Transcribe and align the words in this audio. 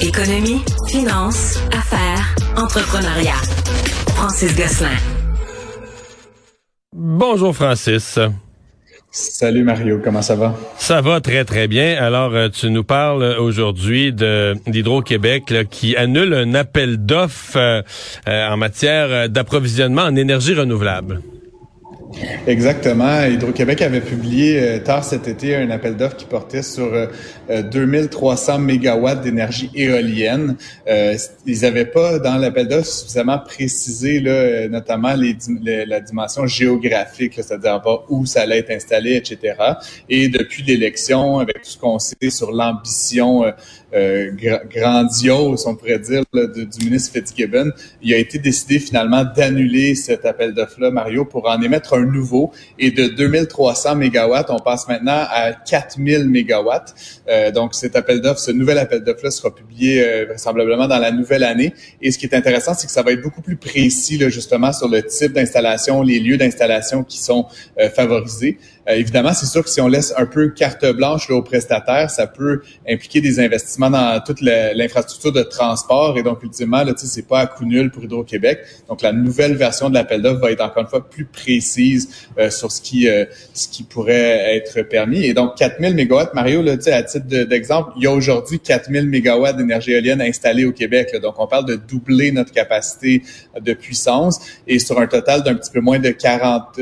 Économie, 0.00 0.60
finance, 0.86 1.58
affaires, 1.72 2.36
entrepreneuriat. 2.56 3.42
Francis 4.14 4.54
Gosselin. 4.56 4.96
Bonjour 6.94 7.52
Francis. 7.52 8.16
Salut 9.10 9.64
Mario, 9.64 10.00
comment 10.02 10.22
ça 10.22 10.36
va? 10.36 10.54
Ça 10.76 11.00
va 11.00 11.20
très 11.20 11.44
très 11.44 11.66
bien. 11.66 11.96
Alors 12.00 12.32
euh, 12.32 12.48
tu 12.48 12.70
nous 12.70 12.84
parles 12.84 13.24
aujourd'hui 13.40 14.12
de 14.12 14.54
d'Hydro-Québec 14.68 15.52
qui 15.68 15.96
annule 15.96 16.32
un 16.32 16.54
appel 16.54 17.04
d'offres 17.04 17.56
euh, 17.56 17.82
euh, 18.28 18.48
en 18.50 18.56
matière 18.56 19.28
d'approvisionnement 19.28 20.02
en 20.02 20.14
énergie 20.14 20.54
renouvelable. 20.54 21.22
Exactement. 22.46 23.24
Hydro-Québec 23.24 23.82
avait 23.82 24.00
publié 24.00 24.58
euh, 24.60 24.78
tard 24.78 25.04
cet 25.04 25.28
été 25.28 25.54
un 25.54 25.70
appel 25.70 25.96
d'offres 25.96 26.16
qui 26.16 26.24
portait 26.24 26.62
sur 26.62 26.90
2300 27.50 28.54
euh, 28.54 28.58
mégawatts 28.58 29.20
d'énergie 29.22 29.70
éolienne. 29.74 30.56
Euh, 30.88 31.16
ils 31.44 31.60
n'avaient 31.60 31.84
pas 31.84 32.18
dans 32.18 32.36
l'appel 32.36 32.68
d'offres 32.68 32.86
suffisamment 32.88 33.38
précisé 33.38 34.20
là, 34.20 34.68
notamment 34.68 35.14
les, 35.14 35.36
la 35.84 36.00
dimension 36.00 36.46
géographique, 36.46 37.34
c'est-à-dire 37.34 37.82
où 38.08 38.24
ça 38.24 38.42
allait 38.42 38.58
être 38.58 38.70
installé, 38.70 39.16
etc. 39.16 39.56
Et 40.08 40.28
depuis 40.28 40.62
l'élection, 40.62 41.38
avec 41.40 41.62
tout 41.62 41.70
ce 41.70 41.78
qu'on 41.78 41.98
sait 41.98 42.30
sur 42.30 42.52
l'ambition 42.52 43.44
euh, 43.94 44.32
grandiose, 44.70 45.66
on 45.66 45.74
pourrait 45.74 45.98
dire, 45.98 46.22
du 46.34 46.84
ministre 46.84 47.10
Fitzgibbon, 47.14 47.70
il 48.02 48.12
a 48.12 48.18
été 48.18 48.38
décidé 48.38 48.78
finalement 48.78 49.24
d'annuler 49.24 49.94
cet 49.94 50.26
appel 50.26 50.52
d'offres-là, 50.52 50.90
Mario, 50.90 51.24
pour 51.24 51.48
en 51.48 51.58
émettre 51.62 51.94
un 51.94 51.97
nouveau. 52.04 52.52
Et 52.78 52.90
de 52.90 53.06
2300 53.08 53.96
mégawatts, 53.96 54.50
on 54.50 54.58
passe 54.58 54.88
maintenant 54.88 55.26
à 55.30 55.52
4000 55.52 56.28
mégawatts. 56.28 56.94
Euh, 57.28 57.50
donc, 57.50 57.74
cet 57.74 57.96
appel 57.96 58.20
d'offres, 58.20 58.40
ce 58.40 58.50
nouvel 58.50 58.78
appel 58.78 59.02
d'offres-là 59.02 59.30
sera 59.30 59.54
publié 59.54 60.02
euh, 60.02 60.26
vraisemblablement 60.28 60.88
dans 60.88 60.98
la 60.98 61.10
nouvelle 61.10 61.44
année. 61.44 61.74
Et 62.00 62.10
ce 62.10 62.18
qui 62.18 62.26
est 62.26 62.34
intéressant, 62.34 62.74
c'est 62.74 62.86
que 62.86 62.92
ça 62.92 63.02
va 63.02 63.12
être 63.12 63.22
beaucoup 63.22 63.42
plus 63.42 63.56
précis, 63.56 64.18
là, 64.18 64.28
justement, 64.28 64.72
sur 64.72 64.88
le 64.88 65.02
type 65.02 65.32
d'installation, 65.32 66.02
les 66.02 66.20
lieux 66.20 66.36
d'installation 66.36 67.04
qui 67.04 67.18
sont 67.18 67.46
euh, 67.78 67.88
favorisés. 67.90 68.58
Euh, 68.88 68.94
évidemment, 68.94 69.32
c'est 69.32 69.46
sûr 69.46 69.62
que 69.62 69.70
si 69.70 69.80
on 69.80 69.88
laisse 69.88 70.14
un 70.16 70.26
peu 70.26 70.48
carte 70.48 70.84
blanche 70.92 71.28
là, 71.28 71.36
aux 71.36 71.42
prestataires, 71.42 72.10
ça 72.10 72.26
peut 72.26 72.62
impliquer 72.88 73.20
des 73.20 73.40
investissements 73.40 73.90
dans 73.90 74.20
toute 74.24 74.40
l'infrastructure 74.40 75.32
de 75.32 75.42
transport. 75.42 76.18
Et 76.18 76.22
donc, 76.22 76.42
ultimement, 76.42 76.82
là, 76.82 76.92
c'est 76.96 77.26
pas 77.26 77.40
à 77.40 77.46
coup 77.46 77.64
nul 77.64 77.90
pour 77.90 78.04
Hydro-Québec. 78.04 78.60
Donc, 78.88 79.02
la 79.02 79.12
nouvelle 79.12 79.56
version 79.56 79.90
de 79.90 79.94
l'appel 79.94 80.22
d'offres 80.22 80.40
va 80.40 80.50
être 80.52 80.62
encore 80.62 80.82
une 80.82 80.88
fois 80.88 81.08
plus 81.08 81.24
précise 81.24 81.87
euh, 82.38 82.50
sur 82.50 82.72
ce 82.72 82.80
qui 82.80 83.08
euh, 83.08 83.24
ce 83.54 83.68
qui 83.68 83.82
pourrait 83.82 84.56
être 84.56 84.82
permis. 84.82 85.24
Et 85.24 85.34
donc, 85.34 85.56
4000 85.56 85.94
mégawatts, 85.94 86.34
Mario, 86.34 86.62
là, 86.62 86.72
à 86.72 87.02
titre 87.02 87.26
d'exemple, 87.44 87.92
il 87.96 88.04
y 88.04 88.06
a 88.06 88.12
aujourd'hui 88.12 88.60
4000 88.60 89.08
mégawatts 89.08 89.56
d'énergie 89.56 89.92
éolienne 89.92 90.20
installés 90.20 90.64
au 90.64 90.72
Québec. 90.72 91.14
Donc, 91.22 91.34
on 91.38 91.46
parle 91.46 91.66
de 91.66 91.76
doubler 91.76 92.32
notre 92.32 92.52
capacité 92.52 93.22
de 93.60 93.72
puissance 93.72 94.40
et 94.66 94.78
sur 94.78 94.98
un 94.98 95.06
total 95.06 95.42
d'un 95.42 95.54
petit 95.54 95.70
peu 95.70 95.80
moins 95.80 95.98
de 95.98 96.10
40 96.10 96.78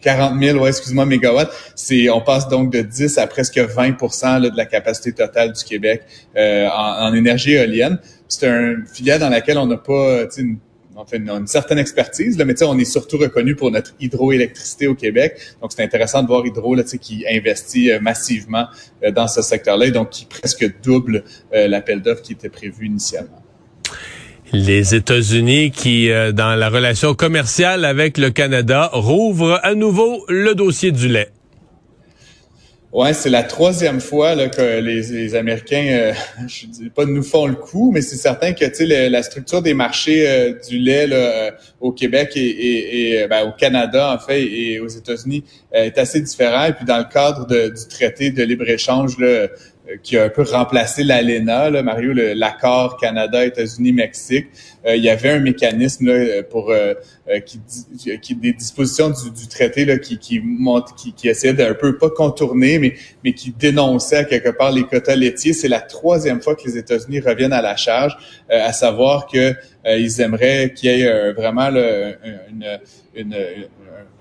40 0.00 0.40
000, 0.40 0.58
ouais, 0.58 0.68
excuse-moi, 0.68 1.06
mégawatts. 1.06 1.50
C'est, 1.74 2.08
on 2.10 2.20
passe 2.20 2.48
donc 2.48 2.72
de 2.72 2.80
10 2.82 3.18
à 3.18 3.26
presque 3.26 3.56
20% 3.56 4.40
de 4.40 4.56
la 4.56 4.66
capacité 4.66 5.12
totale 5.12 5.52
du 5.52 5.64
Québec 5.64 6.02
euh, 6.36 6.68
en, 6.68 7.12
énergie 7.14 7.52
éolienne. 7.52 7.98
C'est 8.28 8.46
un 8.46 8.76
filière 8.92 9.18
dans 9.18 9.30
laquelle 9.30 9.58
on 9.58 9.66
n'a 9.66 9.76
pas, 9.76 10.24
une, 10.36 10.58
une, 11.12 11.46
certaine 11.46 11.78
expertise, 11.78 12.38
là, 12.38 12.44
mais 12.44 12.60
on 12.62 12.78
est 12.78 12.84
surtout 12.84 13.18
reconnu 13.18 13.54
pour 13.54 13.70
notre 13.70 13.94
hydroélectricité 14.00 14.86
au 14.86 14.94
Québec. 14.94 15.38
Donc, 15.62 15.72
c'est 15.72 15.82
intéressant 15.82 16.22
de 16.22 16.28
voir 16.28 16.44
Hydro 16.44 16.74
là, 16.74 16.82
qui 16.82 17.24
investit 17.30 17.90
euh, 17.90 18.00
massivement 18.00 18.66
euh, 19.02 19.10
dans 19.10 19.28
ce 19.28 19.42
secteur-là 19.42 19.86
et 19.86 19.90
donc 19.90 20.10
qui 20.10 20.26
presque 20.26 20.80
double 20.82 21.24
l'appel 21.52 22.02
d'offres 22.02 22.22
qui 22.22 22.32
était 22.32 22.48
prévu 22.48 22.86
initialement. 22.86 23.42
Les 24.52 24.94
États-Unis 24.94 25.70
qui, 25.70 26.10
euh, 26.10 26.32
dans 26.32 26.54
la 26.54 26.70
relation 26.70 27.14
commerciale 27.14 27.84
avec 27.84 28.16
le 28.16 28.30
Canada, 28.30 28.88
rouvrent 28.92 29.60
à 29.62 29.74
nouveau 29.74 30.24
le 30.28 30.54
dossier 30.54 30.90
du 30.90 31.08
lait. 31.08 31.28
Ouais, 32.90 33.12
c'est 33.12 33.28
la 33.28 33.42
troisième 33.42 34.00
fois 34.00 34.34
là, 34.34 34.48
que 34.48 34.80
les, 34.80 35.34
Américains, 35.34 35.86
euh, 35.90 36.12
je 36.48 36.66
dis 36.66 36.88
pas 36.88 37.04
nous 37.04 37.22
font 37.22 37.46
le 37.46 37.54
coup, 37.54 37.90
mais 37.92 38.00
c'est 38.00 38.16
certain 38.16 38.54
que 38.54 38.64
tu 38.64 38.86
sais 38.86 39.10
la 39.10 39.22
structure 39.22 39.60
des 39.60 39.74
marchés 39.74 40.26
euh, 40.26 40.54
du 40.66 40.78
lait 40.78 41.06
là, 41.06 41.50
au 41.80 41.92
Québec 41.92 42.32
et, 42.36 43.20
et, 43.20 43.26
ben, 43.26 43.46
au 43.46 43.52
Canada 43.52 44.14
en 44.14 44.18
fait 44.18 44.42
et 44.42 44.80
aux 44.80 44.88
États-Unis 44.88 45.44
est 45.70 45.98
assez 45.98 46.22
différent. 46.22 46.64
Et 46.64 46.72
puis 46.72 46.86
dans 46.86 46.96
le 46.96 47.04
cadre 47.04 47.46
du 47.46 47.88
traité 47.90 48.30
de 48.30 48.42
libre 48.42 48.66
échange 48.66 49.18
là, 49.18 49.26
euh, 49.26 49.48
qui 50.02 50.18
a 50.18 50.24
un 50.24 50.28
peu 50.28 50.42
remplacé 50.42 51.02
l'ALENA, 51.02 51.70
là, 51.70 51.82
Mario, 51.82 52.12
l'accord 52.12 52.98
Canada-États-Unis-Mexique. 52.98 54.48
Euh, 54.86 54.96
il 54.96 55.02
y 55.02 55.08
avait 55.08 55.30
un 55.30 55.40
mécanisme 55.40 56.06
là, 56.06 56.42
pour 56.42 56.70
euh, 56.70 56.94
qui, 57.46 57.60
qui, 58.20 58.34
des 58.34 58.52
dispositions 58.52 59.10
du, 59.10 59.30
du 59.30 59.48
traité 59.48 59.84
là, 59.84 59.98
qui 59.98 60.18
qui, 60.18 60.40
monte, 60.40 60.94
qui, 60.96 61.12
qui 61.12 61.28
essayait 61.28 61.54
d'un 61.54 61.74
peu 61.74 61.96
pas 61.96 62.10
contourner, 62.10 62.78
mais 62.78 62.94
mais 63.24 63.32
qui 63.32 63.50
dénonçait 63.50 64.16
à 64.18 64.24
quelque 64.24 64.50
part 64.50 64.72
les 64.72 64.84
quotas 64.84 65.16
laitiers. 65.16 65.52
C'est 65.54 65.68
la 65.68 65.80
troisième 65.80 66.42
fois 66.42 66.54
que 66.54 66.64
les 66.64 66.76
États-Unis 66.76 67.20
reviennent 67.20 67.52
à 67.52 67.62
la 67.62 67.76
charge, 67.76 68.16
à 68.50 68.72
savoir 68.72 69.26
que 69.26 69.54
ils 69.86 70.20
aimeraient 70.20 70.74
qu'il 70.74 70.90
y 70.90 71.02
ait 71.02 71.32
vraiment 71.32 71.70
là, 71.70 72.12
une, 72.50 72.78
une, 73.14 73.34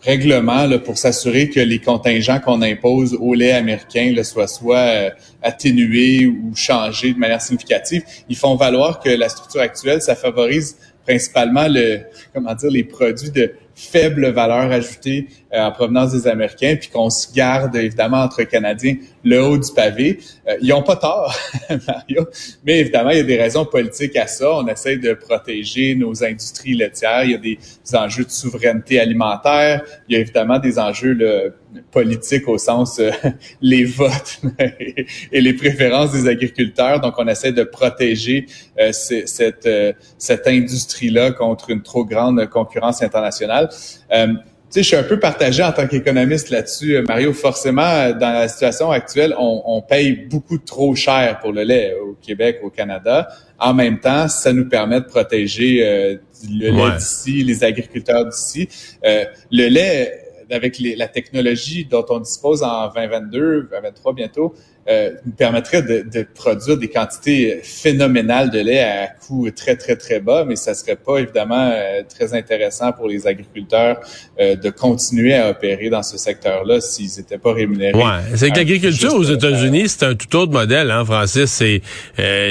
règlement 0.02 0.66
là, 0.66 0.80
pour 0.80 0.98
s'assurer 0.98 1.50
que 1.50 1.60
les 1.60 1.80
contingents 1.80 2.40
qu'on 2.40 2.62
impose 2.62 3.18
au 3.20 3.34
lait 3.34 3.52
américain 3.52 4.14
là, 4.16 4.24
soient 4.24 4.48
soit 4.48 4.78
euh, 4.78 5.10
atténués 5.42 6.28
ou 6.28 6.56
changés 6.56 7.14
de 7.14 7.20
manière 7.20 7.42
significative. 7.42 8.04
Ils 8.30 8.38
font 8.38 8.56
valoir 8.56 9.00
que 9.00 9.10
la 9.10 9.30
structure 9.30 9.62
actuelle, 9.62 10.02
ça 10.02 10.16
favorise 10.16 10.78
principalement 11.04 11.68
le 11.68 12.02
comment 12.34 12.54
dire 12.54 12.70
les 12.70 12.84
produits 12.84 13.32
de 13.32 13.54
faible 13.78 14.32
valeur 14.32 14.72
ajoutée 14.72 15.28
euh, 15.54 15.62
en 15.62 15.72
provenance 15.72 16.12
des 16.12 16.28
Américains, 16.28 16.76
puis 16.80 16.90
qu'on 16.90 17.12
se 17.12 17.32
garde 17.32 17.76
évidemment 17.76 18.24
entre 18.24 18.42
Canadiens 18.44 18.96
le 19.24 19.44
haut 19.44 19.58
du 19.58 19.72
pavé. 19.72 20.20
Euh, 20.48 20.58
ils 20.62 20.74
ont 20.74 20.82
pas 20.82 20.96
tort, 20.96 21.38
Mario, 21.88 22.28
mais 22.66 22.80
évidemment 22.80 23.12
il 23.12 23.18
y 23.18 23.22
a 23.22 23.24
des 23.24 23.38
raisons 23.38 23.66
politiques 23.66 24.16
à 24.16 24.26
ça. 24.26 24.52
On 24.52 24.68
essaie 24.68 24.98
de 24.98 25.14
protéger 25.14 25.94
nos 25.94 26.24
industries 26.24 26.74
laitières. 26.74 27.24
Il 27.24 27.32
y 27.32 27.36
a 27.36 27.38
des, 27.38 27.60
enjeux 27.94 28.26
de 28.26 28.32
souveraineté 28.32 29.00
alimentaire. 29.00 29.84
Il 30.10 30.16
y 30.16 30.18
a 30.18 30.22
évidemment 30.22 30.58
des 30.58 30.80
enjeux 30.80 31.14
là, 31.14 31.52
politiques 31.92 32.48
au 32.48 32.58
sens 32.58 33.00
euh, 33.00 33.12
les 33.62 33.86
votes 33.86 34.42
et 35.32 35.40
les 35.40 35.54
préférences 35.54 36.14
des 36.14 36.28
agriculteurs. 36.28 37.00
Donc 37.00 37.14
on 37.20 37.28
essaie 37.28 37.52
de 37.52 37.64
protéger 37.64 38.48
cette 38.92 39.70
cette 40.18 40.48
industrie 40.48 41.10
là 41.10 41.32
contre 41.32 41.70
une 41.70 41.84
trop 41.84 42.06
grande 42.06 42.48
concurrence 42.48 43.02
internationale. 43.02 43.67
Euh, 44.12 44.28
tu 44.28 44.34
sais, 44.70 44.84
je 44.84 44.88
suis 44.88 44.96
un 44.98 45.04
peu 45.04 45.20
partagé 45.20 45.64
en 45.64 45.72
tant 45.72 45.88
qu'économiste 45.88 46.50
là-dessus, 46.50 46.98
euh, 46.98 47.04
Mario. 47.08 47.32
Forcément, 47.34 47.82
euh, 47.84 48.14
dans 48.14 48.34
la 48.34 48.48
situation 48.48 48.92
actuelle, 48.92 49.34
on, 49.38 49.82
paye 49.82 50.28
beaucoup 50.30 50.58
trop 50.58 50.94
cher 50.96 51.40
pour 51.40 51.54
le 51.54 51.64
lait 51.64 51.94
au 51.94 52.18
Québec, 52.22 52.60
au 52.64 52.70
Canada. 52.70 53.30
En 53.58 53.74
même 53.74 54.00
temps, 54.00 54.28
ça 54.28 54.52
nous 54.52 54.68
permet 54.68 55.00
de 55.00 55.06
protéger 55.06 56.20
le 56.50 56.70
lait 56.70 56.98
d'ici, 56.98 57.44
les 57.44 57.64
agriculteurs 57.64 58.26
d'ici. 58.26 58.68
le 59.04 59.68
lait, 59.70 60.28
avec 60.50 60.78
la 60.80 61.08
technologie 61.08 61.86
dont 61.86 62.06
on 62.10 62.20
dispose 62.20 62.64
en 62.64 62.88
2022, 62.90 63.70
2023 63.72 64.14
bientôt, 64.14 64.54
euh, 64.90 65.12
nous 65.26 65.34
permettrait 65.34 65.82
de, 65.82 66.06
de, 66.10 66.26
produire 66.34 66.78
des 66.78 66.88
quantités 66.88 67.60
phénoménales 67.62 68.50
de 68.50 68.60
lait 68.60 68.80
à 68.80 69.08
coût 69.08 69.50
très, 69.52 69.76
très, 69.76 69.98
très 69.98 70.22
bas, 70.22 70.46
mais 70.48 70.56
ça 70.56 70.74
serait 70.74 70.96
pas 70.96 71.18
évidemment 71.18 71.72
euh, 71.74 72.04
très 72.08 72.34
intéressant 72.34 72.94
pour 72.94 73.10
les 73.10 73.28
agriculteurs 73.28 74.00
euh, 74.40 74.56
de 74.56 74.70
continuer 74.70 75.36
à 75.36 75.50
opérer 75.50 75.90
dans 75.90 76.04
ce 76.04 76.18
secteur-là 76.18 76.80
s'ils 76.80 77.10
n'étaient 77.18 77.38
pas 77.38 77.52
rémunérés. 77.52 77.98
Ouais, 77.98 78.36
c'est 78.36 78.50
que 78.50 78.56
l'agriculture 78.56 79.14
aux 79.14 79.24
États-Unis, 79.24 79.90
c'est 79.90 80.06
un 80.06 80.16
tout 80.16 80.34
autre 80.38 80.54
modèle, 80.54 80.90
hein, 80.90 81.04
Francis. 81.04 81.52
C'est 81.52 81.82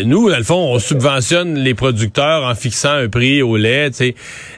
nous, 0.05 0.29
dans 0.29 0.37
le 0.37 0.45
fond, 0.45 0.75
on 0.75 0.79
subventionne 0.79 1.55
les 1.55 1.73
producteurs 1.73 2.45
en 2.45 2.55
fixant 2.55 2.93
un 2.93 3.09
prix 3.09 3.41
au 3.41 3.57
lait. 3.57 3.91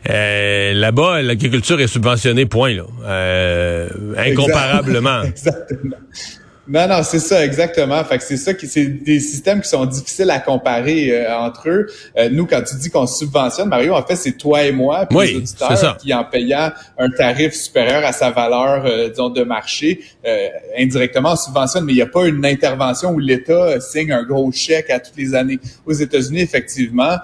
Là-bas, 0.05 1.23
l'agriculture 1.23 1.81
est 1.81 1.87
subventionnée, 1.87 2.47
point 2.47 2.75
là, 2.75 3.87
incomparablement. 4.17 5.23
Exactement. 5.29 5.97
Non, 6.71 6.87
non, 6.87 7.03
c'est 7.03 7.19
ça, 7.19 7.43
exactement. 7.43 8.05
Fait 8.05 8.19
que 8.19 8.25
c'est 8.25 8.37
ça 8.37 8.53
qui, 8.53 8.67
c'est 8.67 8.85
des 8.85 9.21
systèmes 9.21 9.63
qui 9.63 9.71
sont 9.71 9.87
difficiles 9.87 10.31
à 10.31 10.39
comparer 10.39 11.11
euh, 11.13 11.35
entre 11.35 11.71
eux. 11.71 11.87
Euh, 12.19 12.29
nous, 12.31 12.45
quand 12.45 12.61
tu 12.63 12.77
dis 12.77 12.91
qu'on 12.91 13.07
subventionne, 13.07 13.71
Mario, 13.71 13.95
en 13.95 14.03
fait, 14.03 14.17
c'est 14.17 14.37
toi 14.37 14.63
et 14.65 14.73
moi, 14.73 15.07
puis 15.07 15.19
les 15.19 15.37
auditeurs, 15.37 15.97
qui 15.97 16.13
en 16.13 16.25
payant 16.25 16.71
un 16.99 17.09
tarif 17.09 17.55
supérieur 17.55 18.05
à 18.05 18.13
sa 18.13 18.31
valeur, 18.31 18.85
euh, 18.85 19.09
disons, 19.09 19.31
de 19.31 19.45
marché, 19.45 20.01
indirectement, 20.79 21.33
on 21.33 21.37
subventionne, 21.37 21.85
mais 21.85 21.93
il 21.93 21.97
n'y 21.97 22.03
a 22.03 22.07
pas 22.07 22.27
une 22.27 22.45
intervention 22.45 23.13
où 23.13 23.19
l'État 23.19 23.81
signe 23.81 24.13
un 24.13 24.25
gros 24.25 24.53
chèque 24.53 24.91
à 24.91 25.01
toutes 25.01 25.17
les 25.17 25.35
années. 25.35 25.59
Aux 25.87 25.93
États-Unis, 25.93 26.41
effectivement, 26.41 27.17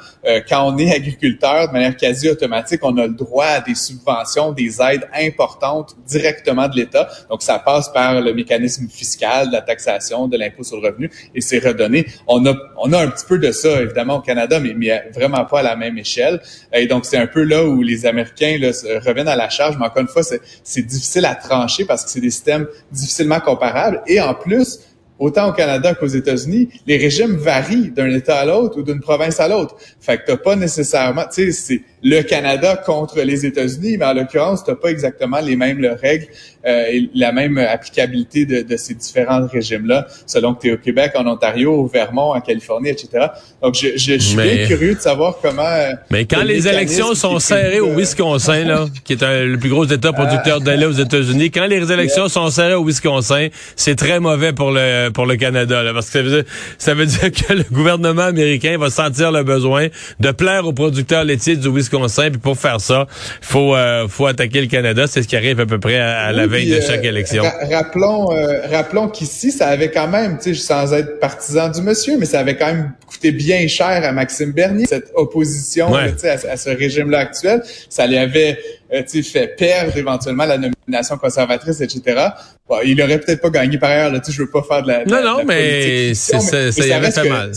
quand 0.49 0.73
on 0.73 0.79
est 0.79 0.95
agriculteur, 0.95 1.69
de 1.69 1.73
manière 1.73 1.97
quasi 1.97 2.31
automatique, 2.31 2.81
on 2.83 2.97
a 2.97 3.07
le 3.07 3.13
droit 3.13 3.45
à 3.45 3.61
des 3.61 3.75
subventions, 3.75 4.53
des 4.53 4.81
aides 4.81 5.07
importantes 5.15 5.95
directement 6.07 6.67
de 6.67 6.77
l'État. 6.77 7.09
Donc, 7.29 7.43
ça 7.43 7.59
passe 7.59 7.91
par 7.93 8.23
le 8.23 8.33
mécanisme 8.33 8.89
fiscal 8.89 9.34
de 9.47 9.53
la 9.53 9.61
taxation, 9.61 10.29
de 10.29 10.37
l'impôt 10.37 10.63
sur 10.63 10.81
le 10.81 10.89
revenu, 10.89 11.11
et 11.35 11.41
c'est 11.41 11.59
redonné. 11.59 12.07
On 12.27 12.45
a, 12.47 12.55
on 12.79 12.93
a 12.93 13.03
un 13.03 13.09
petit 13.09 13.25
peu 13.27 13.39
de 13.39 13.53
ça, 13.53 13.83
évidemment, 13.83 14.17
au 14.17 14.21
Canada, 14.21 14.61
mais, 14.61 14.75
mais 14.77 15.11
vraiment 15.15 15.45
pas 15.45 15.61
à 15.61 15.63
la 15.63 15.77
même 15.77 15.99
échelle. 15.99 16.41
Et 16.73 16.87
donc, 16.87 17.05
c'est 17.05 17.19
un 17.19 17.27
peu 17.27 17.43
là 17.43 17.65
où 17.65 17.83
les 17.83 18.07
Américains 18.07 18.59
là, 18.61 18.71
reviennent 19.05 19.29
à 19.29 19.37
la 19.37 19.49
charge, 19.49 19.77
mais 19.79 19.87
encore 19.87 20.03
une 20.03 20.09
fois, 20.09 20.23
c'est 20.23 20.83
difficile 20.83 21.25
à 21.27 21.35
trancher 21.35 21.85
parce 21.85 22.05
que 22.05 22.11
c'est 22.11 22.21
des 22.21 22.31
systèmes 22.31 22.67
difficilement 22.91 23.41
comparables. 23.41 24.03
Et 24.07 24.21
en 24.21 24.35
plus, 24.35 24.81
autant 25.19 25.49
au 25.49 25.53
Canada 25.53 25.95
qu'aux 25.95 26.07
États-Unis, 26.07 26.69
les 26.87 26.97
régimes 26.97 27.37
varient 27.37 27.91
d'un 27.91 28.11
État 28.11 28.39
à 28.39 28.45
l'autre 28.45 28.79
ou 28.79 28.83
d'une 28.83 29.01
province 29.01 29.41
à 29.41 29.49
l'autre. 29.49 29.77
Fait 30.01 30.19
que 30.19 30.23
t'as 30.27 30.37
pas 30.37 30.57
nécessairement, 30.57 31.25
tu 31.33 31.53
sais, 31.53 31.83
le 32.05 32.21
Canada 32.21 32.77
contre 32.77 33.21
les 33.23 33.47
États-Unis, 33.47 33.97
mais 33.99 34.05
en 34.05 34.13
l'occurrence, 34.13 34.63
t'as 34.63 34.75
pas 34.75 34.91
exactement 34.91 35.41
les 35.41 35.57
mêmes 35.57 35.85
règles 36.01 36.27
euh, 36.67 36.85
et 36.91 37.11
la 37.15 37.33
même 37.33 37.57
applicabilité 37.57 38.45
de, 38.45 38.61
de 38.61 38.77
ces 38.77 38.95
différents 38.95 39.47
régimes-là, 39.47 40.07
selon 40.27 40.55
que 40.55 40.61
tu 40.61 40.69
es 40.69 40.73
au 40.73 40.77
Québec, 40.77 41.13
en 41.15 41.27
Ontario, 41.27 41.73
au 41.73 41.87
Vermont, 41.87 42.35
en 42.35 42.41
Californie, 42.43 42.91
etc. 42.91 43.29
Donc, 43.63 43.75
je, 43.75 43.97
je, 43.97 44.19
suis 44.19 44.37
bien 44.37 44.67
curieux 44.67 44.95
de 44.95 45.01
savoir 45.01 45.37
comment... 45.41 45.63
Euh, 45.63 45.93
mais 46.11 46.27
quand 46.27 46.43
les 46.43 46.69
élections 46.69 47.15
sont 47.15 47.39
serrées 47.39 47.81
au 47.81 47.95
Wisconsin, 47.95 48.65
là, 48.65 48.87
qui 49.05 49.15
est 49.15 49.23
le 49.23 49.57
plus 49.57 49.71
gros 49.71 49.87
État 49.87 50.13
producteur 50.13 50.61
de 50.61 50.71
lait 50.71 50.87
aux 50.87 50.93
États-Unis, 50.93 51.51
quand 51.51 51.67
les 51.67 51.91
élections 51.91 52.29
sont 52.29 52.51
serrées 52.51 52.75
au 52.75 52.85
Wisconsin, 52.85 53.49
c'est 53.77 53.97
très 53.97 54.21
mauvais 54.21 54.53
pour 54.53 54.71
le 54.71 55.09
pour 55.09 55.27
le 55.27 55.37
Canada, 55.37 55.83
là, 55.83 55.93
parce 55.95 56.07
que 56.07 56.13
ça 56.13 56.23
veut, 56.23 56.31
dire, 56.31 56.45
ça 56.79 56.95
veut 56.95 57.07
dire 57.07 57.31
que 57.33 57.53
le 57.53 57.65
gouvernement 57.73 58.23
américain 58.23 58.77
va 58.79 58.91
sentir 58.91 59.33
le 59.33 59.43
besoin 59.43 59.89
de 60.21 60.31
plaire 60.33 60.67
aux 60.67 60.73
producteurs 60.73 61.25
laitiers 61.25 61.57
du 61.57 61.69
Wisconsin, 61.69 61.94
puis 62.31 62.41
pour 62.41 62.59
faire 62.59 62.81
ça, 62.81 63.07
faut 63.41 63.75
euh, 63.75 64.09
faut 64.09 64.27
attaquer 64.27 64.61
le 64.61 64.67
Canada. 64.67 65.07
C'est 65.07 65.23
ce 65.23 65.29
qui 65.29 65.37
arrive 65.37 65.61
à 65.61 65.67
peu 65.67 65.79
près 65.79 65.99
à, 65.99 66.33
la 66.33 66.47
veille 66.47 66.71
de 66.71 66.81
chaque 66.81 67.05
euh, 67.05 67.09
élection. 67.09 67.43
rappelons 67.71 68.33
euh, 68.33 68.67
rappelons 68.71 69.09
qu'ici, 69.09 69.51
ça 69.51 69.69
avait 69.69 69.91
quand 69.91 70.09
même, 70.09 70.39
tu 70.39 70.55
sais, 70.55 70.63
sans 70.63 70.93
être 70.93 71.21
partisan 71.21 71.69
du 71.69 71.83
monsieur, 71.83 72.17
mais 72.19 72.27
ça 72.27 72.41
avait 72.41 72.57
quand 72.57 72.67
même 72.67 72.93
coûté 73.07 73.33
bien 73.33 73.67
cher 73.69 74.05
à 74.05 74.13
Maxime 74.13 74.53
Bernier 74.53 74.87
cette 74.87 75.11
opposition, 75.15 75.95
à, 75.95 76.57
ce 76.57 76.71
régime-là 76.71 77.21
actuel. 77.21 77.63
Ça 77.89 78.07
lui 78.07 78.17
avait 78.17 78.59
fait 78.91 79.57
perdre 79.57 79.97
éventuellement 79.97 80.45
la 80.45 80.59
nomination 80.59 81.17
conservatrice, 81.17 81.81
etc. 81.81 82.29
Bon, 82.69 82.77
il 82.85 83.01
aurait 83.03 83.19
peut-être 83.19 83.41
pas 83.41 83.51
gagné 83.51 83.79
par 83.79 83.91
ailleurs. 83.91 84.13
Là, 84.13 84.21
je 84.27 84.43
veux 84.43 84.51
pas 84.51 84.63
faire 84.63 84.83
de 84.83 84.89
la. 84.89 85.05
non, 85.05 85.23
non, 85.23 85.45
mais, 85.45 86.15
c'est, 86.15 86.41
ça, 86.41 86.87
y 86.87 86.93
avait 86.93 87.11
fait 87.11 87.29
mal 87.29 87.53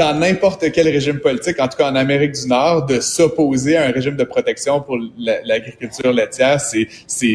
dans 0.00 0.14
n'importe 0.14 0.72
quel 0.72 0.88
régime 0.88 1.18
politique, 1.18 1.60
en 1.60 1.68
tout 1.68 1.76
cas 1.76 1.90
en 1.90 1.94
Amérique 1.94 2.32
du 2.32 2.48
Nord, 2.48 2.86
de 2.86 3.00
s'opposer 3.00 3.76
à 3.76 3.84
un 3.84 3.90
régime 3.90 4.16
de 4.16 4.24
protection 4.24 4.80
pour 4.80 4.98
l'agriculture 5.44 6.10
laitière, 6.10 6.58
c'est 6.58 6.88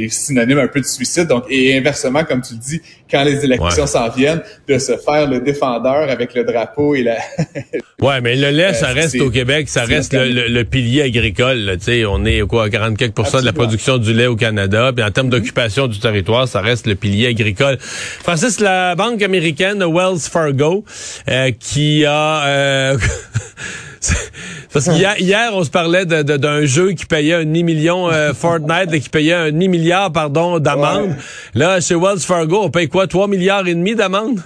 synonyme 0.09 0.57
un 0.57 0.67
peu 0.67 0.81
de 0.81 0.85
suicide. 0.85 1.27
Donc, 1.27 1.44
et 1.47 1.77
inversement, 1.77 2.23
comme 2.23 2.41
tu 2.41 2.56
le 2.56 2.59
dis, 2.59 2.81
quand 3.09 3.23
les 3.23 3.45
élections 3.45 3.85
s'en 3.85 4.09
viennent, 4.09 4.41
de 4.67 4.79
se 4.79 4.97
faire 4.97 5.29
le 5.29 5.41
défendeur 5.41 6.09
avec 6.09 6.33
le 6.33 6.44
drapeau 6.44 6.95
et 6.95 7.03
la. 7.03 7.17
ouais, 8.01 8.21
mais 8.21 8.36
le 8.36 8.50
lait, 8.50 8.74
ça 8.74 8.89
euh, 8.89 8.94
reste 8.94 9.19
au 9.19 9.30
Québec, 9.30 9.69
ça 9.69 9.83
reste 9.83 10.13
le, 10.13 10.63
pilier 10.63 11.03
agricole. 11.03 11.77
Tu 11.77 11.86
sais, 11.86 12.06
on 12.06 12.25
est 12.25 12.42
quoi, 12.42 12.65
à 12.65 12.69
44% 12.69 13.42
de 13.42 13.45
la 13.45 13.53
production 13.53 13.97
du 13.97 14.13
lait 14.13 14.27
au 14.27 14.36
Canada. 14.36 14.92
Puis 14.94 15.03
en 15.03 15.12
termes 15.12 15.30
d'occupation 15.30 15.88
du 15.88 16.00
territoire, 16.00 16.47
ça 16.47 16.62
reste 16.62 16.88
le 16.88 16.95
pilier 16.95 17.27
agricole. 17.27 17.77
Francis, 17.80 18.59
la 18.59 18.95
banque 18.95 19.21
américaine 19.21 19.83
Wells 19.83 20.19
Fargo, 20.19 20.83
euh, 21.30 21.51
qui 21.59 22.06
a 22.06 22.45
euh, 22.45 22.97
parce 24.74 24.86
qu'hier, 24.86 25.15
hier, 25.19 25.51
on 25.53 25.63
se 25.63 25.69
parlait 25.69 26.06
d'un 26.06 26.65
jeu 26.65 26.92
qui 26.92 27.06
payait 27.06 27.36
un 27.36 27.45
demi-million 27.45 28.09
euh, 28.12 28.33
Fortnite, 28.38 28.94
et 28.94 29.00
qui 29.00 29.09
payait 29.09 29.33
un 29.33 29.51
demi-milliard, 29.51 30.12
pardon, 30.12 30.59
d'amende. 30.59 31.15
Là, 31.53 31.80
chez 31.80 31.95
Wells 31.95 32.19
Fargo, 32.19 32.62
on 32.63 32.69
paye 32.69 32.89
quoi? 32.89 33.07
3 33.07 33.27
milliards 33.27 33.68
et 33.68 33.74
demi 33.74 33.95
d'amende? 33.95 34.42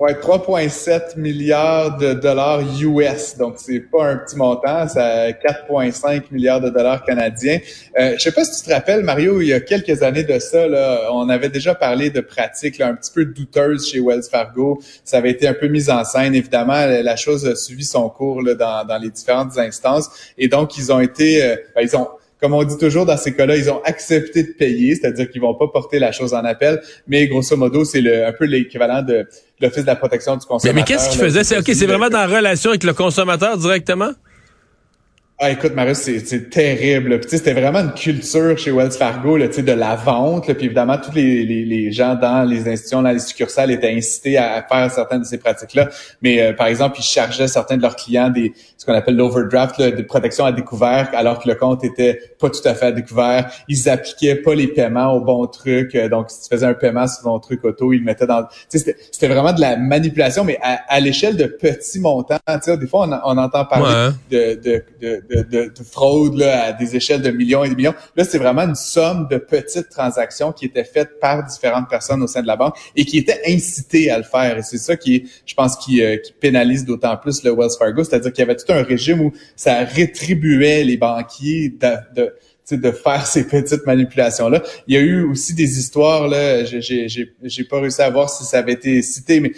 Ouais, 0.00 0.12
3,7 0.14 1.18
milliards 1.18 1.96
de 1.96 2.14
dollars 2.14 2.60
US. 2.80 3.36
Donc, 3.36 3.54
c'est 3.56 3.80
pas 3.80 4.04
un 4.04 4.16
petit 4.18 4.36
montant, 4.36 4.86
c'est 4.86 5.36
4,5 5.44 6.26
milliards 6.30 6.60
de 6.60 6.70
dollars 6.70 7.02
canadiens. 7.04 7.58
Euh, 7.98 8.12
je 8.16 8.22
sais 8.22 8.30
pas 8.30 8.44
si 8.44 8.62
tu 8.62 8.68
te 8.68 8.72
rappelles, 8.72 9.02
Mario, 9.02 9.40
il 9.40 9.48
y 9.48 9.52
a 9.52 9.58
quelques 9.58 10.04
années 10.04 10.22
de 10.22 10.38
ça, 10.38 10.68
là, 10.68 11.08
on 11.12 11.28
avait 11.28 11.48
déjà 11.48 11.74
parlé 11.74 12.10
de 12.10 12.20
pratiques 12.20 12.80
un 12.80 12.94
petit 12.94 13.10
peu 13.12 13.24
douteuses 13.24 13.88
chez 13.90 13.98
Wells 13.98 14.22
Fargo. 14.30 14.80
Ça 15.02 15.16
avait 15.16 15.32
été 15.32 15.48
un 15.48 15.54
peu 15.54 15.66
mis 15.66 15.90
en 15.90 16.04
scène. 16.04 16.32
Évidemment, 16.32 16.86
la 16.86 17.16
chose 17.16 17.44
a 17.44 17.56
suivi 17.56 17.82
son 17.84 18.08
cours 18.08 18.40
là, 18.40 18.54
dans, 18.54 18.86
dans 18.86 18.98
les 18.98 19.10
différentes 19.10 19.58
instances. 19.58 20.08
Et 20.38 20.46
donc, 20.46 20.78
ils 20.78 20.92
ont 20.92 21.00
été... 21.00 21.42
Euh, 21.42 21.56
ben, 21.74 21.82
ils 21.82 21.96
ont 21.96 22.06
comme 22.40 22.54
on 22.54 22.62
dit 22.62 22.76
toujours 22.76 23.04
dans 23.04 23.16
ces 23.16 23.34
cas-là, 23.34 23.56
ils 23.56 23.70
ont 23.70 23.80
accepté 23.84 24.42
de 24.42 24.52
payer, 24.52 24.94
c'est-à-dire 24.94 25.28
qu'ils 25.30 25.40
vont 25.40 25.54
pas 25.54 25.68
porter 25.68 25.98
la 25.98 26.12
chose 26.12 26.34
en 26.34 26.44
appel, 26.44 26.80
mais 27.06 27.26
grosso 27.26 27.56
modo, 27.56 27.84
c'est 27.84 28.00
le, 28.00 28.26
un 28.26 28.32
peu 28.32 28.44
l'équivalent 28.44 29.02
de 29.02 29.26
l'Office 29.60 29.82
de 29.82 29.86
la 29.86 29.96
protection 29.96 30.36
du 30.36 30.46
consommateur. 30.46 30.74
Mais, 30.74 30.84
qu'est-ce 30.84 31.10
qu'ils 31.10 31.20
faisaient? 31.20 31.44
C'est, 31.44 31.58
OK, 31.58 31.66
c'est 31.66 31.86
vraiment 31.86 32.08
dans 32.08 32.26
relation 32.28 32.70
avec 32.70 32.84
le 32.84 32.92
consommateur 32.92 33.56
directement? 33.56 34.12
Ah, 35.40 35.52
écoute, 35.52 35.72
Marius, 35.72 35.98
c'est 35.98 36.50
terrible. 36.50 37.20
Puis, 37.20 37.38
c'était 37.38 37.52
vraiment 37.52 37.78
une 37.78 37.92
culture 37.92 38.58
chez 38.58 38.72
Wells 38.72 38.90
Fargo, 38.90 39.36
là, 39.36 39.46
de 39.46 39.72
la 39.72 39.94
vente. 39.94 40.48
Là, 40.48 40.54
puis 40.56 40.66
évidemment, 40.66 40.98
tous 40.98 41.12
les, 41.12 41.44
les, 41.44 41.64
les, 41.64 41.92
gens 41.92 42.16
dans 42.16 42.42
les 42.42 42.68
institutions, 42.68 43.02
dans 43.02 43.12
les 43.12 43.20
succursales 43.20 43.70
étaient 43.70 43.94
incités 43.94 44.36
à, 44.36 44.66
faire 44.68 44.90
certaines 44.90 45.20
de 45.20 45.26
ces 45.26 45.38
pratiques-là. 45.38 45.90
Mais 46.22 46.42
euh, 46.42 46.54
par 46.54 46.66
exemple, 46.66 46.96
ils 46.98 47.04
chargeaient 47.04 47.46
certains 47.46 47.76
de 47.76 47.82
leurs 47.82 47.94
clients 47.94 48.30
des 48.30 48.52
ce 48.76 48.84
qu'on 48.84 48.94
appelle 48.94 49.14
l'overdraft, 49.14 49.80
de 49.80 50.02
protection 50.02 50.44
à 50.44 50.50
découvert, 50.50 51.10
alors 51.12 51.40
que 51.40 51.48
le 51.48 51.54
compte 51.54 51.84
était 51.84 52.20
pas 52.40 52.50
tout 52.50 52.66
à 52.66 52.74
fait 52.74 52.86
à 52.86 52.92
découvert. 52.92 53.48
Ils 53.68 53.88
appliquaient 53.88 54.36
pas 54.36 54.56
les 54.56 54.66
paiements 54.66 55.12
au 55.12 55.20
bon 55.20 55.46
truc. 55.46 55.94
Euh, 55.94 56.08
donc, 56.08 56.30
si 56.30 56.42
tu 56.42 56.48
faisais 56.48 56.66
un 56.66 56.74
paiement 56.74 57.06
sur 57.06 57.22
ton 57.22 57.38
truc 57.38 57.64
auto, 57.64 57.92
ils 57.92 57.98
le 57.98 58.04
mettaient 58.04 58.26
dans... 58.26 58.44
C'était 58.68 59.28
vraiment 59.28 59.52
de 59.52 59.60
la 59.60 59.76
manipulation, 59.76 60.42
mais 60.42 60.58
à, 60.62 60.98
l'échelle 60.98 61.36
de 61.36 61.44
petits 61.44 62.00
montants. 62.00 62.38
Des 62.66 62.86
fois, 62.88 63.06
on, 63.06 63.36
on 63.36 63.38
entend 63.38 63.64
parler 63.66 64.14
de, 64.30 64.54
de, 65.00 65.22
de 65.27 65.27
de, 65.30 65.42
de, 65.42 65.82
fraude 65.82 66.40
à 66.42 66.72
des 66.72 66.96
échelles 66.96 67.22
de 67.22 67.30
millions 67.30 67.64
et 67.64 67.68
de 67.68 67.74
millions. 67.74 67.94
Là, 68.16 68.24
c'est 68.24 68.38
vraiment 68.38 68.62
une 68.62 68.74
somme 68.74 69.28
de 69.30 69.38
petites 69.38 69.88
transactions 69.88 70.52
qui 70.52 70.66
étaient 70.66 70.84
faites 70.84 71.20
par 71.20 71.44
différentes 71.44 71.88
personnes 71.88 72.22
au 72.22 72.26
sein 72.26 72.42
de 72.42 72.46
la 72.46 72.56
banque 72.56 72.76
et 72.96 73.04
qui 73.04 73.18
étaient 73.18 73.40
incitées 73.46 74.10
à 74.10 74.18
le 74.18 74.24
faire. 74.24 74.58
Et 74.58 74.62
c'est 74.62 74.78
ça 74.78 74.96
qui, 74.96 75.28
je 75.44 75.54
pense, 75.54 75.76
qui, 75.76 76.02
euh, 76.02 76.16
qui 76.16 76.32
pénalise 76.32 76.84
d'autant 76.84 77.16
plus 77.16 77.42
le 77.42 77.52
Wells 77.52 77.70
Fargo, 77.78 78.04
c'est-à-dire 78.04 78.32
qu'il 78.32 78.42
y 78.42 78.48
avait 78.48 78.56
tout 78.56 78.72
un 78.72 78.82
régime 78.82 79.20
où 79.20 79.32
ça 79.56 79.84
rétribuait 79.84 80.84
les 80.84 80.96
banquiers 80.96 81.74
de 82.14 82.32
faire 82.76 83.26
ces 83.26 83.46
petites 83.46 83.86
manipulations-là. 83.86 84.62
Il 84.86 84.94
y 84.94 84.98
a 84.98 85.00
eu 85.00 85.22
aussi 85.24 85.54
des 85.54 85.78
histoires, 85.78 86.28
là, 86.28 86.64
j'ai 86.64 87.64
pas 87.64 87.80
réussi 87.80 88.02
à 88.02 88.10
voir 88.10 88.28
si 88.28 88.44
ça 88.44 88.58
avait 88.58 88.72
été 88.72 89.00
cité, 89.02 89.40
mais 89.40 89.52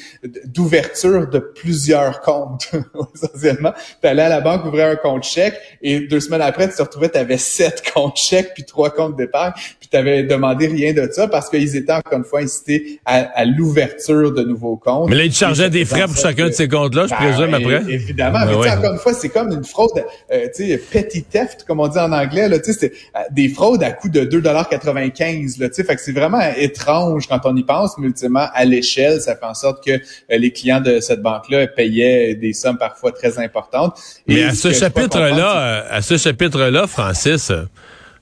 d'ouverture 0.46 1.28
de 1.28 1.38
plusieurs 1.38 2.20
comptes, 2.20 2.70
essentiellement. 3.14 3.72
Tu 4.00 4.08
allais 4.08 4.22
à 4.22 4.28
la 4.28 4.40
banque 4.40 4.64
ouvrir 4.64 4.86
un 4.86 4.96
compte 4.96 5.24
chèque 5.24 5.54
et 5.82 6.00
deux 6.00 6.20
semaines 6.20 6.42
après, 6.42 6.68
tu 6.68 6.76
te 6.76 6.82
retrouvais, 6.82 7.08
tu 7.08 7.18
avais 7.18 7.38
sept 7.38 7.82
comptes 7.94 8.16
chèques 8.16 8.52
puis 8.54 8.64
trois 8.64 8.90
comptes 8.90 9.16
d'épargne, 9.16 9.52
puis 9.78 9.88
tu 9.88 9.96
avais 9.96 10.22
demandé 10.22 10.66
rien 10.68 10.92
de 10.92 11.08
ça 11.10 11.28
parce 11.28 11.48
qu'ils 11.48 11.76
étaient 11.76 11.92
encore 11.92 12.18
une 12.18 12.24
fois 12.24 12.40
incités 12.40 13.00
à, 13.04 13.44
l'ouverture 13.44 14.32
de 14.32 14.42
nouveaux 14.42 14.76
comptes. 14.76 15.08
Mais 15.08 15.16
là, 15.16 15.24
ils 15.24 15.32
te 15.32 15.36
chargeaient 15.36 15.70
des 15.70 15.84
frais 15.84 16.04
pour 16.04 16.16
chacun 16.16 16.46
de 16.46 16.52
ces 16.52 16.68
comptes-là, 16.68 17.06
je 17.06 17.10
ben, 17.10 17.16
présume, 17.16 17.54
après. 17.54 17.92
Évidemment, 17.92 18.40
ben 18.40 18.58
mais 18.60 18.70
encore 18.70 18.92
une 18.92 18.98
fois, 18.98 19.14
c'est 19.14 19.28
comme 19.28 19.50
une 19.50 19.64
fraude, 19.64 19.90
euh, 20.32 20.46
tu 20.54 20.68
sais, 20.68 20.78
petty 20.78 21.22
theft, 21.24 21.64
comme 21.66 21.80
on 21.80 21.88
dit 21.88 21.98
en 21.98 22.12
anglais, 22.12 22.48
là, 22.48 22.58
tu 22.58 22.72
sais, 22.72 22.92
des 23.30 23.48
fraudes 23.48 23.82
à 23.82 23.92
coût 23.92 24.08
de 24.08 24.20
2,95 24.20 25.60
là, 25.60 25.68
tu 25.68 25.74
sais, 25.74 25.84
fait 25.84 25.96
que 25.96 26.00
c'est 26.00 26.12
vraiment 26.12 26.40
étrange 26.56 27.26
quand 27.26 27.40
on 27.44 27.56
y 27.56 27.64
pense, 27.64 27.96
mais 27.98 28.06
ultimement 28.06 28.46
à 28.52 28.64
l'échelle, 28.64 29.20
ça 29.20 29.36
fait 29.36 29.46
en 29.46 29.54
sorte 29.54 29.84
que 29.84 29.92
euh, 29.92 29.98
les 30.30 30.52
clients 30.52 30.80
de 30.80 31.00
cette 31.00 31.22
banque-là 31.22 31.66
payaient 31.68 32.34
des 32.34 32.52
sommes 32.52 32.78
parfois 32.78 33.12
très 33.12 33.38
importantes. 33.38 33.98
mais 34.26 34.44
à 34.44 34.54
ce 34.54 34.72
chapitre-là, 34.72 35.86
à 35.90 36.02
ce 36.02 36.16
chapitre-là, 36.16 36.86
Francis, 36.86 37.52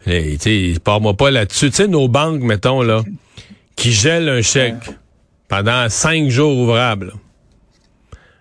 tu 0.05 0.39
sais, 0.39 0.75
parle-moi 0.83 1.15
pas 1.15 1.31
là-dessus. 1.31 1.71
Tu 1.71 1.77
sais, 1.77 1.89
nos 1.89 2.09
banques, 2.09 2.41
mettons 2.41 2.83
là, 2.83 3.03
qui 3.77 3.93
gèlent 3.93 4.29
un 4.29 4.43
chèque 4.43 4.91
pendant 5.49 5.89
cinq 5.89 6.29
jours 6.29 6.57
ouvrables. 6.57 7.13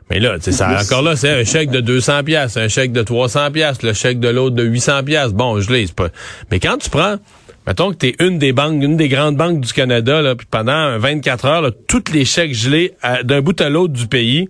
Mais 0.10 0.20
là, 0.20 0.38
ça, 0.40 0.80
encore 0.82 1.02
là, 1.02 1.16
c'est 1.16 1.30
un 1.30 1.44
chèque 1.44 1.70
de 1.70 1.82
200 1.82 2.24
pièces, 2.24 2.56
un 2.56 2.70
chèque 2.70 2.94
de 2.94 3.04
300 3.04 3.52
pièces, 3.52 3.84
le 3.84 3.94
chèque 3.94 4.20
de 4.20 4.30
l'autre 4.30 4.56
de 4.56 4.64
800 4.64 5.04
pièces. 5.04 5.34
Bon, 5.34 5.60
je 5.60 5.72
l'ai, 5.72 5.86
pas. 5.88 6.08
Mais 6.50 6.60
quand 6.60 6.78
tu 6.78 6.90
prends, 6.90 7.18
mettons 7.66 7.92
que 7.92 7.98
tu 7.98 8.08
es 8.08 8.16
une 8.26 8.40
des 8.40 8.54
banques, 8.54 8.82
une 8.82 8.96
des 8.96 9.10
grandes 9.10 9.36
banques 9.36 9.60
du 9.60 9.74
Canada, 9.74 10.22
là, 10.22 10.36
puis 10.36 10.48
pendant 10.50 10.98
24 10.98 11.46
heures, 11.46 11.62
là, 11.62 11.72
tous 11.88 12.06
les 12.14 12.24
chèques 12.24 12.54
gelés 12.54 12.94
d'un 13.24 13.42
bout 13.42 13.60
à 13.60 13.70
l'autre 13.70 13.94
du 13.94 14.08
pays, 14.08 14.48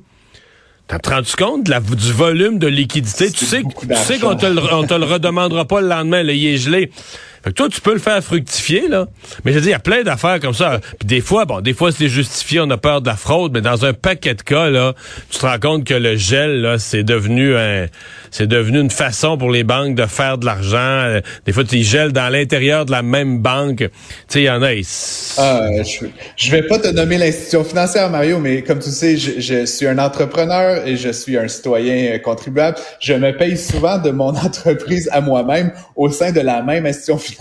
T'as 0.87 0.99
te 0.99 1.09
rendu 1.09 1.35
compte 1.37 1.65
de 1.65 1.69
la, 1.69 1.81
du 1.81 2.13
volume 2.13 2.59
de 2.59 2.67
liquidité? 2.67 3.29
Tu 3.29 3.45
sais, 3.45 3.61
tu 3.61 3.95
sais 3.95 4.19
qu'on 4.19 4.35
te, 4.37 4.45
le, 4.45 4.61
on 4.73 4.87
te 4.87 4.93
le 4.93 5.03
redemandera 5.03 5.65
pas 5.65 5.81
le 5.81 5.89
lendemain, 5.89 6.23
là, 6.23 6.31
il 6.31 6.45
est 6.47 6.57
gelé. 6.57 6.91
Fait 7.47 7.53
que 7.53 7.57
toi, 7.59 7.69
tu 7.69 7.79
peux 7.79 7.93
le 7.93 7.99
faire 7.99 8.21
fructifier, 8.21 8.89
là. 8.89 9.07
Mais 9.45 9.53
je 9.53 9.59
dis, 9.59 9.67
il 9.67 9.71
y 9.71 9.73
a 9.73 9.79
plein 9.79 10.03
d'affaires 10.03 10.41
comme 10.41 10.53
ça. 10.53 10.81
Puis 10.99 11.07
des 11.07 11.21
fois, 11.21 11.45
bon, 11.45 11.61
des 11.61 11.73
fois, 11.73 11.93
c'est 11.93 12.09
justifié, 12.09 12.59
on 12.59 12.69
a 12.71 12.75
peur 12.77 12.99
de 13.01 13.07
la 13.07 13.15
fraude, 13.15 13.53
mais 13.53 13.61
dans 13.61 13.85
un 13.85 13.93
paquet 13.93 14.33
de 14.33 14.41
cas, 14.41 14.69
là, 14.69 14.93
tu 15.29 15.37
te 15.39 15.45
rends 15.45 15.57
compte 15.57 15.85
que 15.85 15.93
le 15.93 16.17
gel, 16.17 16.59
là, 16.61 16.77
c'est 16.77 17.03
devenu 17.05 17.55
un, 17.55 17.85
c'est 18.31 18.47
devenu 18.47 18.81
une 18.81 18.89
façon 18.91 19.37
pour 19.37 19.49
les 19.49 19.63
banques 19.63 19.95
de 19.95 20.05
faire 20.07 20.37
de 20.37 20.45
l'argent. 20.45 20.75
Euh, 20.77 21.21
Des 21.45 21.53
fois, 21.53 21.63
tu 21.63 21.77
gèles 21.83 22.11
dans 22.11 22.27
l'intérieur 22.27 22.85
de 22.85 22.91
la 22.91 23.01
même 23.01 23.39
banque. 23.39 23.77
Tu 23.77 23.89
sais, 24.27 24.41
il 24.41 24.45
y 24.45 24.49
en 24.49 24.61
a. 24.61 24.73
ils- 24.73 24.85
Ah, 25.37 25.61
je, 25.85 26.05
je 26.35 26.51
vais 26.51 26.63
pas 26.63 26.79
te 26.79 26.89
nommer 26.89 27.17
l'institution 27.17 27.63
financière, 27.63 28.09
Mario, 28.09 28.39
mais 28.39 28.61
comme 28.61 28.79
tu 28.79 28.89
sais, 28.89 29.15
je, 29.15 29.39
je 29.39 29.65
suis 29.65 29.87
un 29.87 29.99
entrepreneur 29.99 30.85
et 30.85 30.97
je 30.97 31.13
suis 31.13 31.37
un 31.37 31.47
citoyen 31.47 32.15
euh, 32.15 32.19
contribuable. 32.19 32.77
Je 32.99 33.13
me 33.13 33.31
paye 33.31 33.57
souvent 33.57 33.99
de 33.99 34.09
mon 34.11 34.35
entreprise 34.35 35.07
à 35.13 35.21
moi-même 35.21 35.71
au 35.95 36.09
sein 36.09 36.33
de 36.33 36.41
la 36.41 36.61
même 36.61 36.85
institution 36.85 37.17
financière. 37.17 37.36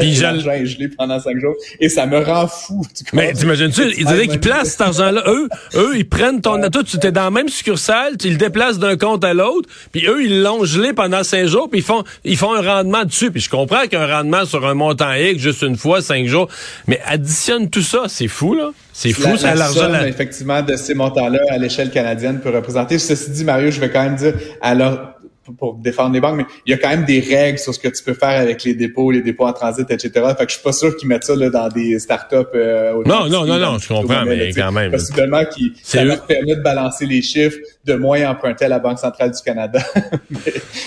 Puis 0.00 0.10
Et 0.10 0.12
je- 0.14 0.22
l'argent 0.22 0.50
est 0.52 0.66
gelé 0.66 0.88
pendant 0.88 1.18
cinq 1.20 1.38
jours 1.38 1.54
et 1.80 1.88
ça 1.88 2.06
me 2.06 2.18
rend 2.18 2.46
fou. 2.46 2.82
Tu 2.94 3.04
Mais 3.12 3.32
t'imagines-tu, 3.32 3.82
ils 3.98 4.04
disaient 4.04 4.26
qu'ils 4.28 4.40
placent 4.40 4.70
cet 4.70 4.80
argent-là. 4.82 5.22
Eux, 5.26 5.48
eux, 5.74 5.92
ils 5.96 6.08
prennent 6.08 6.40
ton... 6.40 6.60
Toi, 6.70 6.82
tu 6.84 6.96
es 7.06 7.12
dans 7.12 7.24
la 7.24 7.30
même 7.30 7.48
succursale, 7.48 8.16
tu 8.16 8.28
le 8.30 8.36
déplaces 8.36 8.78
d'un 8.78 8.96
compte 8.96 9.24
à 9.24 9.34
l'autre, 9.34 9.68
puis 9.92 10.06
eux, 10.06 10.24
ils 10.24 10.42
l'ont 10.42 10.64
gelé 10.64 10.92
pendant 10.92 11.22
cinq 11.24 11.46
jours, 11.46 11.68
puis 11.70 11.80
ils 11.80 11.84
font, 11.84 12.04
ils 12.24 12.36
font 12.36 12.54
un 12.54 12.62
rendement 12.62 13.04
dessus. 13.04 13.30
Puis 13.30 13.40
je 13.40 13.50
comprends 13.50 13.86
qu'un 13.86 14.06
rendement 14.06 14.44
sur 14.44 14.64
un 14.66 14.74
montant 14.74 15.12
X, 15.14 15.40
juste 15.40 15.62
une 15.62 15.76
fois, 15.76 16.02
cinq 16.02 16.26
jours, 16.26 16.48
mais 16.86 17.00
additionne 17.06 17.70
tout 17.70 17.82
ça, 17.82 18.04
c'est 18.08 18.28
fou, 18.28 18.54
là. 18.54 18.70
C'est 18.92 19.12
fou, 19.12 19.22
La, 19.30 19.36
ça, 19.38 19.46
la 19.48 19.54
l'argent... 19.54 19.88
là. 19.88 20.06
effectivement, 20.08 20.60
de 20.62 20.76
ces 20.76 20.94
montants-là 20.94 21.38
à 21.50 21.56
l'échelle 21.58 21.90
canadienne 21.90 22.40
peut 22.40 22.50
représenter. 22.50 22.98
Ceci 22.98 23.30
dit, 23.30 23.44
Mario, 23.44 23.70
je 23.70 23.80
vais 23.80 23.88
quand 23.90 24.02
même 24.02 24.16
dire, 24.16 24.34
alors, 24.60 25.14
pour- 25.58 25.74
défendre 25.74 26.12
les 26.14 26.20
banques, 26.20 26.36
mais 26.38 26.44
il 26.66 26.70
y 26.70 26.74
a 26.74 26.78
quand 26.78 26.88
même 26.88 27.04
des 27.04 27.20
règles 27.20 27.58
sur 27.58 27.74
ce 27.74 27.78
que 27.78 27.88
tu 27.88 28.02
peux 28.02 28.14
faire 28.14 28.40
avec 28.40 28.64
les 28.64 28.74
dépôts, 28.74 29.10
les 29.10 29.22
dépôts 29.22 29.46
en 29.46 29.52
transit, 29.52 29.90
etc. 29.90 30.10
Fait 30.38 30.44
que 30.46 30.50
je 30.50 30.54
suis 30.56 30.62
pas 30.64 30.72
sûr 30.72 30.96
qu'ils 30.96 31.08
mettent 31.08 31.24
ça 31.24 31.34
là, 31.36 31.50
dans 31.50 31.68
des 31.68 31.98
startups. 31.98 32.36
Euh, 32.54 32.92
Non, 33.06 33.28
non, 33.28 33.44
non, 33.46 33.58
non, 33.58 33.78
je 33.78 33.88
comprends, 33.88 34.24
mais 34.24 34.50
quand 34.52 34.72
même. 34.72 34.90
Possiblement 34.92 35.44
qui 35.44 35.72
ça 35.82 36.04
leur 36.04 36.26
permet 36.26 36.56
de 36.56 36.62
balancer 36.62 37.06
les 37.06 37.22
chiffres, 37.22 37.56
de 37.84 37.94
moins 37.94 38.28
emprunter 38.28 38.66
à 38.66 38.68
la 38.68 38.78
Banque 38.78 38.98
centrale 38.98 39.30
du 39.30 39.42
Canada. 39.44 39.80
mais 40.30 40.38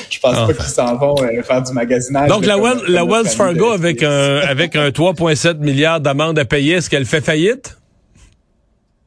je 0.10 0.20
pense 0.20 0.36
Enfin. 0.36 0.48
pas 0.48 0.54
qu'ils 0.54 0.66
s'en 0.74 0.96
vont 0.98 1.16
euh, 1.24 1.42
faire 1.44 1.62
du 1.62 1.74
magasinage. 1.74 2.30
Donc, 2.30 2.46
la, 2.46 2.58
Wells- 2.58 3.28
Fargo, 3.36 3.72
avec 3.72 4.04
un, 4.04 4.38
avec 4.38 4.76
un 4.76 4.90
3,7 4.90 5.58
milliards 5.60 6.00
d'amende 6.02 6.38
à 6.40 6.46
payer, 6.46 6.76
est-ce 6.76 6.90
qu'elle 6.90 7.06
fait 7.06 7.22
faillite? 7.22 7.78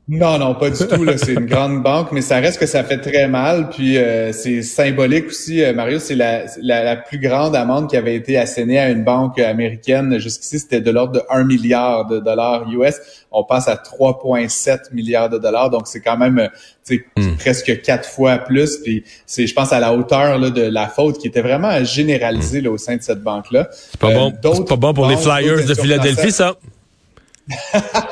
Non, 0.08 0.38
non, 0.38 0.54
pas 0.54 0.70
du 0.70 0.86
tout. 0.86 1.02
là. 1.02 1.18
C'est 1.18 1.32
une 1.32 1.46
grande 1.54 1.82
banque, 1.82 2.12
mais 2.12 2.20
ça 2.20 2.36
reste 2.36 2.60
que 2.60 2.66
ça 2.66 2.84
fait 2.84 2.98
très 2.98 3.26
mal. 3.26 3.70
Puis 3.70 3.98
euh, 3.98 4.32
c'est 4.32 4.62
symbolique 4.62 5.26
aussi, 5.26 5.64
euh, 5.64 5.74
Mario. 5.74 5.98
C'est 5.98 6.14
la, 6.14 6.44
la, 6.62 6.84
la 6.84 6.94
plus 6.96 7.18
grande 7.18 7.56
amende 7.56 7.90
qui 7.90 7.96
avait 7.96 8.14
été 8.14 8.38
assénée 8.38 8.78
à 8.78 8.88
une 8.90 9.02
banque 9.02 9.40
américaine. 9.40 10.18
Jusqu'ici, 10.20 10.60
c'était 10.60 10.80
de 10.80 10.92
l'ordre 10.92 11.14
de 11.14 11.22
1 11.28 11.42
milliard 11.42 12.06
de 12.06 12.20
dollars 12.20 12.70
US. 12.70 12.94
On 13.32 13.42
passe 13.42 13.66
à 13.66 13.74
3,7 13.74 14.94
milliards 14.94 15.28
de 15.28 15.38
dollars. 15.38 15.70
Donc 15.70 15.88
c'est 15.88 16.00
quand 16.00 16.16
même, 16.16 16.50
sais, 16.84 17.04
presque 17.38 17.82
quatre 17.82 18.08
fois 18.08 18.38
plus. 18.38 18.76
Puis 18.84 19.02
c'est, 19.26 19.48
je 19.48 19.54
pense, 19.54 19.72
à 19.72 19.80
la 19.80 19.92
hauteur 19.92 20.38
là, 20.38 20.50
de 20.50 20.62
la 20.62 20.86
faute 20.86 21.18
qui 21.18 21.26
était 21.26 21.42
vraiment 21.42 21.82
généralisée 21.82 22.60
là, 22.60 22.70
au 22.70 22.78
sein 22.78 22.94
de 22.96 23.02
cette 23.02 23.22
banque-là. 23.22 23.68
C'est 23.72 23.98
pas, 23.98 24.10
Euh, 24.10 24.30
bon, 24.40 24.54
c'est 24.54 24.68
pas 24.68 24.76
bon 24.76 24.94
pour 24.94 25.08
les 25.08 25.16
Flyers 25.16 25.66
de 25.66 25.74
Philadelphie, 25.74 26.30
ça. 26.30 26.54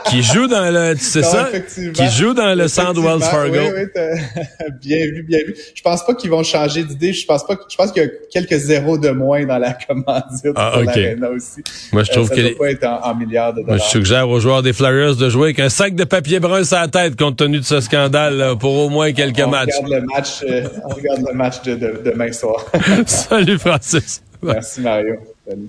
Qui 0.07 0.23
joue 0.23 0.47
dans 0.47 0.73
le, 0.73 0.93
Non, 0.95 0.99
ça? 1.01 1.49
Qui 1.93 2.09
joue 2.11 2.35
dans 2.35 2.57
le 2.57 2.69
centre 2.69 3.01
Wells 3.01 3.21
Fargo. 3.21 3.53
Oui, 3.53 3.69
oui, 3.77 3.83
t'as- 3.93 4.69
bien 4.81 4.99
vu, 5.07 5.23
bien 5.25 5.39
vu. 5.47 5.57
Je 5.75 5.83
pense 5.83 6.05
pas 6.05 6.15
qu'ils 6.15 6.31
vont 6.31 6.43
changer 6.45 6.85
d'idée. 6.85 7.13
Je 7.13 7.27
pense 7.27 7.45
pas. 7.45 7.57
Je 7.69 7.77
pense 7.77 7.91
qu'il 7.93 8.03
y 8.03 8.07
a 8.07 8.09
quelques 8.33 8.57
zéros 8.59 8.97
de 8.97 9.11
moins 9.11 9.45
dans 9.45 9.59
la 9.59 9.73
commandite 9.73 10.53
Ah, 10.55 10.71
pour 10.75 10.83
ok. 10.83 10.87
l'Arena 10.97 11.31
aussi. 11.31 11.63
Moi, 11.93 12.05
je 12.05 12.13
trouve 12.13 12.25
Euh, 12.27 12.29
ça 12.29 12.35
que 12.37 12.41
doit 12.41 12.51
les- 12.51 12.55
pas 12.57 12.71
être 12.71 12.85
en, 12.85 13.11
en 13.11 13.15
milliards 13.17 13.55
de 13.55 13.63
Moi, 13.63 13.77
je 13.79 13.83
suggère 13.83 14.29
aux 14.29 14.39
joueurs 14.41 14.63
des 14.63 14.73
Flyers 14.73 15.17
de 15.17 15.29
jouer 15.29 15.47
avec 15.49 15.59
un 15.61 15.69
sac 15.69 15.95
de 15.97 16.05
papier 16.05 16.39
brun 16.39 16.63
sur 16.65 16.77
la 16.77 16.89
tête 16.89 17.17
compte 17.17 17.37
tenu 17.37 17.59
de 17.59 17.65
ce 17.65 17.81
scandale 17.81 18.37
là, 18.37 18.55
pour 18.57 18.73
au 18.75 18.89
moins 18.89 19.13
quelques 19.13 19.41
on 19.45 19.51
matchs. 19.51 19.71
regarde 19.83 20.03
le 20.05 20.07
match. 20.15 20.29
euh, 20.49 20.69
on 20.85 20.95
regarde 20.95 21.25
le 21.27 21.35
match 21.35 21.63
de, 21.63 21.75
de 21.75 22.03
demain 22.05 22.31
soir. 22.33 22.65
Salut 23.07 23.59
Francis. 23.59 24.23
Merci 24.43 24.81
Mario. 24.81 25.17
Salut. 25.49 25.69